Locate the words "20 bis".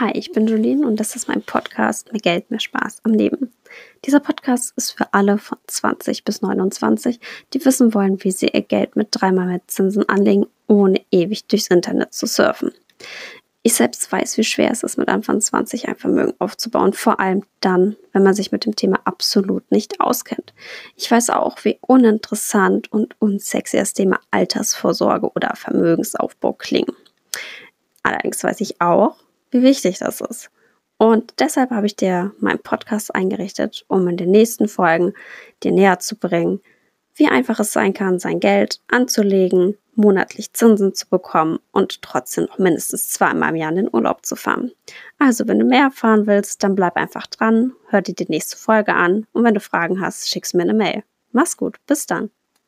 5.66-6.40